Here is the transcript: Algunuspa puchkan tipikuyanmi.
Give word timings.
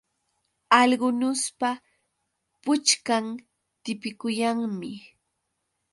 Algunuspa 0.79 1.69
puchkan 2.63 3.25
tipikuyanmi. 3.83 4.91